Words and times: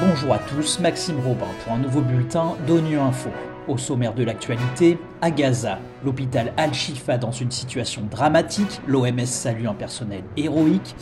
Bonjour 0.00 0.32
à 0.32 0.38
tous, 0.38 0.80
Maxime 0.80 1.20
Robin 1.20 1.46
pour 1.62 1.74
un 1.74 1.78
nouveau 1.78 2.00
bulletin 2.00 2.54
d'ONU 2.66 2.98
Info. 2.98 3.28
Au 3.68 3.76
sommaire 3.76 4.14
de 4.14 4.24
l'actualité, 4.24 4.98
à 5.20 5.30
Gaza, 5.30 5.78
l'hôpital 6.02 6.54
Al-Shifa 6.56 7.18
dans 7.18 7.32
une 7.32 7.50
situation 7.50 8.02
dramatique, 8.10 8.80
l'OMS 8.86 9.26
salue 9.26 9.66
un 9.66 9.74
personnel 9.74 10.22
héroïque, 10.38 10.96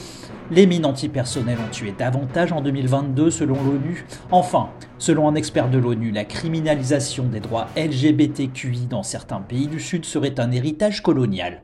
les 0.50 0.66
mines 0.66 0.84
antipersonnelles 0.84 1.58
ont 1.58 1.70
tué 1.70 1.94
davantage 1.96 2.50
en 2.50 2.60
2022 2.60 3.30
selon 3.30 3.54
l'ONU. 3.54 4.04
Enfin, 4.32 4.70
selon 4.98 5.28
un 5.28 5.36
expert 5.36 5.70
de 5.70 5.78
l'ONU, 5.78 6.10
la 6.10 6.24
criminalisation 6.24 7.24
des 7.24 7.38
droits 7.38 7.68
LGBTQI 7.76 8.86
dans 8.90 9.04
certains 9.04 9.40
pays 9.40 9.68
du 9.68 9.78
Sud 9.78 10.04
serait 10.06 10.40
un 10.40 10.50
héritage 10.50 11.04
colonial. 11.04 11.62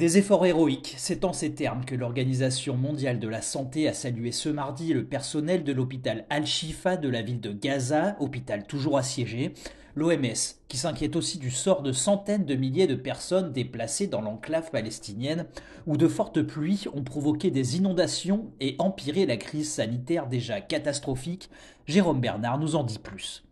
Des 0.00 0.16
efforts 0.16 0.46
héroïques, 0.46 0.94
c'est 0.96 1.26
en 1.26 1.34
ces 1.34 1.52
termes 1.52 1.84
que 1.84 1.94
l'Organisation 1.94 2.74
mondiale 2.74 3.18
de 3.18 3.28
la 3.28 3.42
santé 3.42 3.86
a 3.86 3.92
salué 3.92 4.32
ce 4.32 4.48
mardi 4.48 4.94
le 4.94 5.04
personnel 5.04 5.62
de 5.62 5.74
l'hôpital 5.74 6.24
Al-Shifa 6.30 6.96
de 6.96 7.10
la 7.10 7.20
ville 7.20 7.42
de 7.42 7.52
Gaza, 7.52 8.16
hôpital 8.18 8.66
toujours 8.66 8.96
assiégé, 8.96 9.52
l'OMS, 9.94 10.56
qui 10.68 10.78
s'inquiète 10.78 11.16
aussi 11.16 11.36
du 11.36 11.50
sort 11.50 11.82
de 11.82 11.92
centaines 11.92 12.46
de 12.46 12.54
milliers 12.54 12.86
de 12.86 12.94
personnes 12.94 13.52
déplacées 13.52 14.06
dans 14.06 14.22
l'enclave 14.22 14.70
palestinienne, 14.70 15.44
où 15.86 15.98
de 15.98 16.08
fortes 16.08 16.40
pluies 16.40 16.86
ont 16.94 17.04
provoqué 17.04 17.50
des 17.50 17.76
inondations 17.76 18.52
et 18.58 18.76
empiré 18.78 19.26
la 19.26 19.36
crise 19.36 19.70
sanitaire 19.70 20.28
déjà 20.28 20.62
catastrophique. 20.62 21.50
Jérôme 21.84 22.22
Bernard 22.22 22.58
nous 22.58 22.74
en 22.74 22.84
dit 22.84 23.00
plus. 23.00 23.44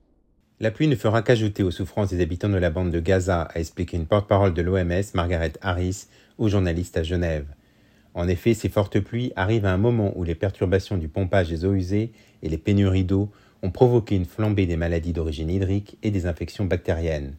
La 0.61 0.73
pluie 0.73 0.89
ne 0.89 0.97
fera 0.97 1.23
qu'ajouter 1.23 1.63
aux 1.63 1.71
souffrances 1.71 2.11
des 2.11 2.21
habitants 2.21 2.49
de 2.49 2.57
la 2.57 2.71
bande 2.71 2.91
de 2.91 2.99
Gaza, 2.99 3.43
a 3.43 3.61
expliqué 3.61 3.97
une 3.97 4.07
porte-parole 4.07 4.55
de 4.55 4.63
l'OMS, 4.63 5.05
Margaret 5.15 5.53
Harris, 5.61 6.07
aux 6.37 6.49
journalistes 6.49 6.97
à 6.97 7.05
Genève. 7.05 7.47
En 8.15 8.27
effet, 8.27 8.55
ces 8.55 8.69
fortes 8.69 8.99
pluies 8.99 9.33
arrivent 9.37 9.67
à 9.67 9.73
un 9.73 9.79
moment 9.79 10.13
où 10.17 10.25
les 10.25 10.35
perturbations 10.35 10.97
du 10.97 11.07
pompage 11.07 11.49
des 11.51 11.65
eaux 11.65 11.75
usées 11.75 12.11
et 12.43 12.49
les 12.49 12.59
pénuries 12.59 13.05
d'eau 13.05 13.31
ont 13.63 13.71
provoqué 13.71 14.17
une 14.17 14.25
flambée 14.25 14.67
des 14.67 14.77
maladies 14.77 15.13
d'origine 15.13 15.49
hydrique 15.49 15.97
et 16.03 16.11
des 16.11 16.27
infections 16.27 16.65
bactériennes. 16.65 17.37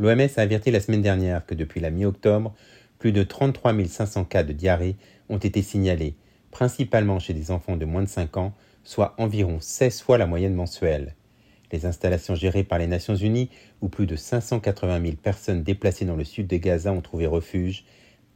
L'OMS 0.00 0.28
a 0.36 0.40
averti 0.40 0.72
la 0.72 0.80
semaine 0.80 1.02
dernière 1.02 1.46
que 1.46 1.54
depuis 1.54 1.78
la 1.78 1.90
mi-octobre, 1.90 2.52
plus 2.98 3.12
de 3.12 3.22
33 3.22 3.72
500 3.86 4.24
cas 4.24 4.42
de 4.42 4.52
diarrhée 4.52 4.96
ont 5.28 5.38
été 5.38 5.62
signalés, 5.62 6.16
principalement 6.50 7.20
chez 7.20 7.34
des 7.34 7.52
enfants 7.52 7.76
de 7.76 7.84
moins 7.84 8.02
de 8.02 8.08
5 8.08 8.36
ans, 8.36 8.52
soit 8.82 9.14
environ 9.18 9.58
16 9.60 10.02
fois 10.02 10.18
la 10.18 10.26
moyenne 10.26 10.54
mensuelle. 10.54 11.14
Les 11.72 11.86
installations 11.86 12.34
gérées 12.34 12.64
par 12.64 12.78
les 12.78 12.86
Nations 12.86 13.16
Unies, 13.16 13.48
où 13.80 13.88
plus 13.88 14.06
de 14.06 14.14
580 14.14 15.00
000 15.00 15.16
personnes 15.16 15.62
déplacées 15.62 16.04
dans 16.04 16.16
le 16.16 16.24
sud 16.24 16.46
de 16.46 16.58
Gaza 16.58 16.92
ont 16.92 17.00
trouvé 17.00 17.26
refuge, 17.26 17.84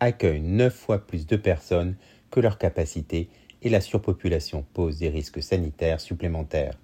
accueillent 0.00 0.40
neuf 0.40 0.74
fois 0.74 1.06
plus 1.06 1.26
de 1.26 1.36
personnes 1.36 1.96
que 2.30 2.40
leur 2.40 2.58
capacité 2.58 3.28
et 3.62 3.68
la 3.68 3.80
surpopulation 3.80 4.64
pose 4.74 4.98
des 4.98 5.08
risques 5.08 5.42
sanitaires 5.42 6.00
supplémentaires. 6.00 6.78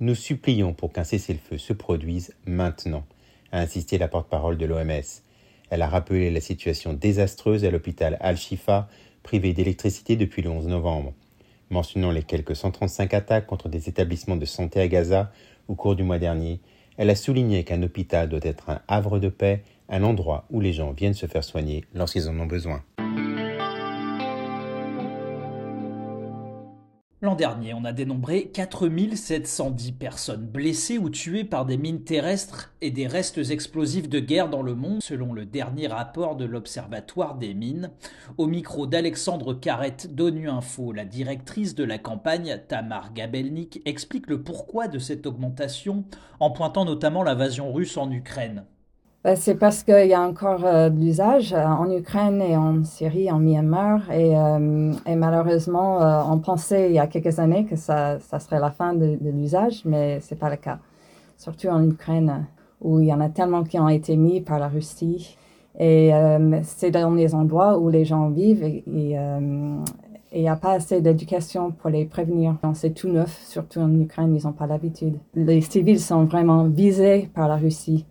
Nous 0.00 0.14
supplions 0.14 0.74
pour 0.74 0.92
qu'un 0.92 1.04
cessez-le-feu 1.04 1.58
se 1.58 1.72
produise 1.72 2.34
maintenant, 2.46 3.04
a 3.52 3.60
insisté 3.60 3.98
la 3.98 4.08
porte-parole 4.08 4.58
de 4.58 4.66
l'OMS. 4.66 5.22
Elle 5.70 5.82
a 5.82 5.88
rappelé 5.88 6.30
la 6.30 6.40
situation 6.40 6.92
désastreuse 6.92 7.64
à 7.64 7.70
l'hôpital 7.70 8.16
Al-Shifa, 8.20 8.88
privé 9.22 9.52
d'électricité 9.52 10.16
depuis 10.16 10.42
le 10.42 10.50
11 10.50 10.66
novembre. 10.66 11.14
Mentionnant 11.70 12.10
les 12.10 12.22
quelques 12.22 12.54
135 12.54 13.14
attaques 13.14 13.46
contre 13.46 13.68
des 13.68 13.88
établissements 13.88 14.36
de 14.36 14.44
santé 14.44 14.80
à 14.80 14.88
Gaza 14.88 15.32
au 15.68 15.74
cours 15.74 15.96
du 15.96 16.02
mois 16.02 16.18
dernier, 16.18 16.60
elle 16.96 17.10
a 17.10 17.14
souligné 17.14 17.64
qu'un 17.64 17.82
hôpital 17.82 18.28
doit 18.28 18.40
être 18.42 18.70
un 18.70 18.80
havre 18.88 19.18
de 19.18 19.28
paix 19.28 19.62
un 19.88 20.02
endroit 20.02 20.46
où 20.50 20.60
les 20.60 20.72
gens 20.72 20.92
viennent 20.92 21.14
se 21.14 21.26
faire 21.26 21.44
soigner 21.44 21.84
lorsqu'ils 21.94 22.28
en 22.28 22.38
ont 22.38 22.46
besoin. 22.46 22.82
L'an 27.24 27.36
dernier, 27.36 27.72
on 27.72 27.86
a 27.86 27.94
dénombré 27.94 28.50
4710 28.52 29.92
personnes 29.92 30.46
blessées 30.46 30.98
ou 30.98 31.08
tuées 31.08 31.44
par 31.44 31.64
des 31.64 31.78
mines 31.78 32.04
terrestres 32.04 32.74
et 32.82 32.90
des 32.90 33.06
restes 33.06 33.38
explosifs 33.50 34.10
de 34.10 34.20
guerre 34.20 34.50
dans 34.50 34.60
le 34.60 34.74
monde, 34.74 35.02
selon 35.02 35.32
le 35.32 35.46
dernier 35.46 35.86
rapport 35.86 36.36
de 36.36 36.44
l'Observatoire 36.44 37.36
des 37.36 37.54
mines. 37.54 37.92
Au 38.36 38.46
micro 38.46 38.86
d'Alexandre 38.86 39.54
Carrette 39.54 40.14
d'ONU 40.14 40.50
Info, 40.50 40.92
la 40.92 41.06
directrice 41.06 41.74
de 41.74 41.84
la 41.84 41.96
campagne, 41.96 42.60
Tamar 42.68 43.14
Gabelnik, 43.14 43.80
explique 43.86 44.28
le 44.28 44.42
pourquoi 44.42 44.86
de 44.86 44.98
cette 44.98 45.26
augmentation 45.26 46.04
en 46.40 46.50
pointant 46.50 46.84
notamment 46.84 47.22
l'invasion 47.22 47.72
russe 47.72 47.96
en 47.96 48.10
Ukraine. 48.10 48.66
Ben, 49.24 49.36
c'est 49.36 49.54
parce 49.54 49.82
qu'il 49.82 50.06
y 50.06 50.12
a 50.12 50.20
encore 50.20 50.66
euh, 50.66 50.90
de 50.90 51.00
l'usage 51.00 51.54
euh, 51.54 51.64
en 51.64 51.90
Ukraine 51.90 52.42
et 52.42 52.58
en 52.58 52.84
Syrie, 52.84 53.32
en 53.32 53.38
Myanmar. 53.38 54.10
Et, 54.10 54.36
euh, 54.36 54.92
et 55.06 55.16
malheureusement, 55.16 56.00
on 56.30 56.38
pensait 56.38 56.90
il 56.90 56.94
y 56.94 56.98
a 56.98 57.06
quelques 57.06 57.38
années 57.38 57.64
que 57.64 57.74
ça, 57.74 58.18
serait 58.20 58.60
la 58.60 58.70
fin 58.70 58.92
de, 58.92 59.16
de 59.18 59.30
l'usage, 59.30 59.80
mais 59.86 60.20
ce 60.20 60.34
n'est 60.34 60.38
pas 60.38 60.50
le 60.50 60.56
cas. 60.56 60.78
Surtout 61.38 61.68
en 61.68 61.82
Ukraine, 61.88 62.46
où 62.82 63.00
il 63.00 63.06
y 63.06 63.14
en 63.14 63.20
a 63.20 63.30
tellement 63.30 63.64
qui 63.64 63.78
ont 63.78 63.88
été 63.88 64.14
mis 64.16 64.42
par 64.42 64.58
la 64.58 64.68
Russie. 64.68 65.38
Et 65.80 66.12
c'est 66.62 66.92
dans 66.92 67.14
les 67.14 67.34
endroits 67.34 67.78
où 67.78 67.88
les 67.88 68.04
gens 68.04 68.28
vivent 68.28 68.62
et 68.62 68.84
il 68.86 70.40
n'y 70.40 70.48
a 70.48 70.56
pas 70.56 70.72
assez 70.72 71.00
d'éducation 71.00 71.72
pour 71.72 71.90
les 71.90 72.04
prévenir. 72.04 72.56
C'est 72.74 72.94
tout 72.94 73.08
neuf, 73.08 73.42
surtout 73.48 73.80
en 73.80 73.92
Ukraine, 73.98 74.36
ils 74.36 74.46
n'ont 74.46 74.52
pas 74.52 74.68
l'habitude. 74.68 75.16
Les 75.34 75.62
civils 75.62 75.98
sont 75.98 76.26
vraiment 76.26 76.64
visés 76.64 77.28
par 77.34 77.48
la 77.48 77.56
Russie. 77.56 78.06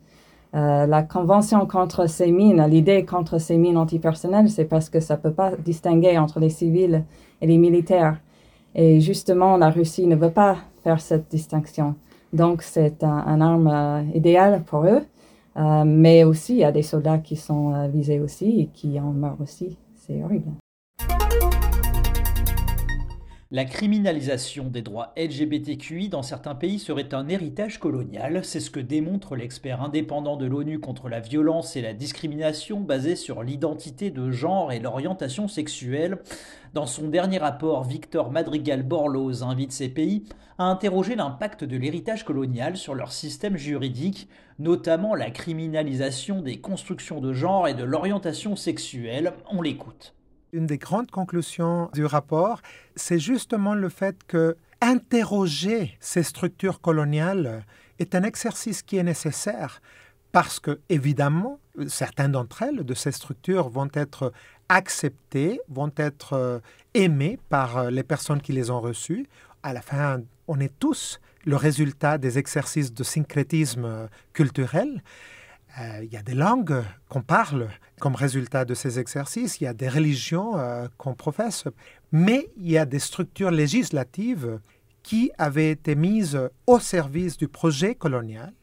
Euh, 0.55 0.85
la 0.85 1.01
convention 1.01 1.65
contre 1.65 2.07
ces 2.07 2.31
mines, 2.31 2.63
l'idée 2.67 3.05
contre 3.05 3.39
ces 3.39 3.57
mines 3.57 3.77
antipersonnelles, 3.77 4.49
c'est 4.49 4.65
parce 4.65 4.89
que 4.89 4.99
ça 4.99 5.15
ne 5.15 5.21
peut 5.21 5.31
pas 5.31 5.51
distinguer 5.55 6.17
entre 6.17 6.39
les 6.39 6.49
civils 6.49 7.03
et 7.41 7.47
les 7.47 7.57
militaires. 7.57 8.17
Et 8.75 8.99
justement, 8.99 9.57
la 9.57 9.69
Russie 9.71 10.05
ne 10.05 10.15
veut 10.15 10.31
pas 10.31 10.57
faire 10.83 11.01
cette 11.01 11.29
distinction. 11.29 11.95
Donc, 12.33 12.61
c'est 12.61 13.03
un, 13.03 13.41
arme 13.41 13.67
euh, 13.67 14.01
idéale 14.13 14.63
pour 14.63 14.85
eux. 14.85 15.01
Euh, 15.55 15.83
mais 15.85 16.23
aussi, 16.23 16.53
il 16.53 16.59
y 16.59 16.63
a 16.63 16.71
des 16.71 16.81
soldats 16.81 17.19
qui 17.19 17.35
sont 17.35 17.87
visés 17.89 18.19
aussi 18.19 18.61
et 18.61 18.65
qui 18.67 18.99
en 18.99 19.11
meurent 19.11 19.41
aussi. 19.41 19.77
C'est 19.95 20.23
horrible. 20.23 20.51
La 23.55 23.65
criminalisation 23.65 24.63
des 24.63 24.81
droits 24.81 25.13
LGBTQI 25.15 26.09
dans 26.09 26.23
certains 26.23 26.55
pays 26.55 26.79
serait 26.79 27.13
un 27.13 27.29
héritage 27.29 27.79
colonial, 27.79 28.43
c'est 28.43 28.59
ce 28.59 28.71
que 28.71 28.79
démontre 28.79 29.35
l'expert 29.35 29.83
indépendant 29.83 30.37
de 30.37 30.47
l'ONU 30.47 30.79
contre 30.79 31.07
la 31.07 31.19
violence 31.19 31.75
et 31.75 31.83
la 31.83 31.93
discrimination 31.93 32.79
basée 32.79 33.15
sur 33.15 33.43
l'identité 33.43 34.09
de 34.09 34.31
genre 34.31 34.71
et 34.71 34.79
l'orientation 34.79 35.47
sexuelle. 35.47 36.17
Dans 36.73 36.87
son 36.87 37.09
dernier 37.09 37.37
rapport, 37.37 37.83
Victor 37.83 38.31
Madrigal-Borloz 38.31 39.43
invite 39.43 39.71
ces 39.71 39.89
pays 39.89 40.23
à 40.57 40.63
interroger 40.63 41.13
l'impact 41.13 41.63
de 41.63 41.77
l'héritage 41.77 42.25
colonial 42.25 42.75
sur 42.75 42.95
leur 42.95 43.11
système 43.11 43.55
juridique, 43.55 44.29
notamment 44.57 45.13
la 45.13 45.29
criminalisation 45.29 46.41
des 46.41 46.59
constructions 46.59 47.21
de 47.21 47.33
genre 47.33 47.67
et 47.67 47.75
de 47.75 47.83
l'orientation 47.83 48.55
sexuelle. 48.55 49.33
On 49.51 49.61
l'écoute. 49.61 50.15
Une 50.53 50.67
des 50.67 50.77
grandes 50.77 51.09
conclusions 51.09 51.89
du 51.93 52.05
rapport, 52.05 52.61
c'est 52.95 53.17
justement 53.17 53.73
le 53.73 53.89
fait 53.89 54.23
que 54.27 54.55
interroger 54.81 55.97
ces 55.99 56.21
structures 56.21 56.79
coloniales 56.79 57.65
est 57.97 58.13
un 58.13 58.21
exercice 58.21 58.83
qui 58.83 58.97
est 58.97 59.03
nécessaire 59.03 59.81
parce 60.31 60.59
que, 60.59 60.79
évidemment, 60.89 61.59
certaines 61.87 62.33
d'entre 62.33 62.61
elles, 62.61 62.83
de 62.83 62.93
ces 62.93 63.11
structures, 63.11 63.69
vont 63.69 63.89
être 63.93 64.31
acceptées, 64.69 65.59
vont 65.69 65.91
être 65.97 66.33
euh, 66.33 66.59
aimées 66.93 67.39
par 67.49 67.77
euh, 67.77 67.89
les 67.89 68.03
personnes 68.03 68.41
qui 68.41 68.51
les 68.51 68.69
ont 68.69 68.79
reçues. 68.79 69.27
À 69.63 69.73
la 69.73 69.81
fin, 69.81 70.21
on 70.47 70.59
est 70.59 70.73
tous 70.79 71.19
le 71.45 71.55
résultat 71.55 72.19
des 72.19 72.37
exercices 72.37 72.93
de 72.93 73.03
syncrétisme 73.03 73.85
euh, 73.85 74.07
culturel. 74.33 75.01
Euh, 75.79 76.01
il 76.03 76.13
y 76.13 76.17
a 76.17 76.21
des 76.21 76.35
langues 76.35 76.83
qu'on 77.09 77.21
parle 77.21 77.69
comme 77.99 78.15
résultat 78.15 78.63
de 78.65 78.73
ces 78.73 78.99
exercices, 78.99 79.59
il 79.59 79.63
y 79.63 79.67
a 79.67 79.73
des 79.73 79.89
religions 79.89 80.57
euh, 80.57 80.87
qu'on 80.97 81.15
professe, 81.15 81.65
mais 82.11 82.49
il 82.57 82.69
y 82.69 82.77
a 82.77 82.85
des 82.85 82.99
structures 82.99 83.49
législatives 83.49 84.59
qui 85.01 85.31
avaient 85.37 85.71
été 85.71 85.95
mises 85.95 86.39
au 86.67 86.79
service 86.79 87.37
du 87.37 87.47
projet 87.47 87.95
colonial 87.95 88.53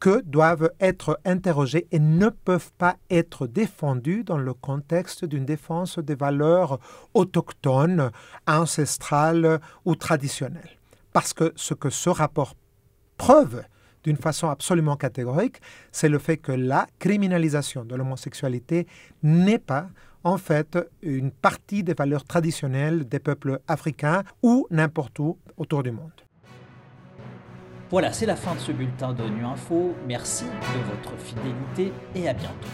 que 0.00 0.22
doivent 0.22 0.70
être 0.80 1.18
interrogées 1.24 1.86
et 1.90 1.98
ne 1.98 2.28
peuvent 2.28 2.72
pas 2.78 2.96
être 3.10 3.46
défendues 3.46 4.22
dans 4.24 4.38
le 4.38 4.54
contexte 4.54 5.24
d'une 5.24 5.44
défense 5.44 5.98
des 5.98 6.14
valeurs 6.14 6.78
autochtones, 7.14 8.10
ancestrales 8.46 9.60
ou 9.84 9.96
traditionnelles. 9.96 10.78
Parce 11.12 11.32
que 11.32 11.52
ce 11.56 11.74
que 11.74 11.90
ce 11.90 12.10
rapport 12.10 12.54
preuve, 13.16 13.64
d'une 14.04 14.16
façon 14.16 14.48
absolument 14.48 14.96
catégorique, 14.96 15.60
c'est 15.92 16.08
le 16.08 16.18
fait 16.18 16.36
que 16.36 16.52
la 16.52 16.86
criminalisation 16.98 17.84
de 17.84 17.94
l'homosexualité 17.94 18.86
n'est 19.22 19.58
pas 19.58 19.88
en 20.24 20.36
fait 20.36 20.78
une 21.02 21.30
partie 21.30 21.82
des 21.82 21.94
valeurs 21.94 22.24
traditionnelles 22.24 23.08
des 23.08 23.18
peuples 23.18 23.60
africains 23.68 24.22
ou 24.42 24.66
n'importe 24.70 25.18
où 25.18 25.38
autour 25.56 25.82
du 25.82 25.90
monde. 25.90 26.10
Voilà, 27.90 28.12
c'est 28.12 28.26
la 28.26 28.36
fin 28.36 28.54
de 28.54 28.60
ce 28.60 28.72
bulletin 28.72 29.14
d'ONU 29.14 29.44
Info. 29.44 29.94
Merci 30.06 30.44
de 30.44 30.90
votre 30.90 31.18
fidélité 31.18 31.92
et 32.14 32.28
à 32.28 32.34
bientôt. 32.34 32.68